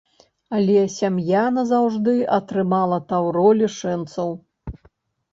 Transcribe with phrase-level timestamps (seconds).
[0.59, 4.33] Але сям'я назаўжды атрымала таўро лішэнцаў.